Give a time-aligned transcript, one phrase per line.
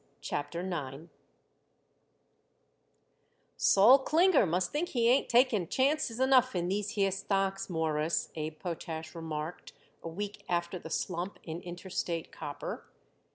[0.21, 1.09] CHAPTER IX
[3.55, 8.57] "Sol Klinger must think he ain't taking chances enough in these here stocks, Mawruss," Abe
[8.57, 12.83] Potash remarked a week after the slump in Interstate Copper.